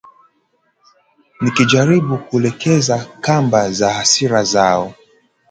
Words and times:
nikijaribu 1.41 2.17
kulegeza 2.17 3.05
kamba 3.23 3.71
za 3.71 3.93
hasira 3.93 4.43
zao 4.43 4.93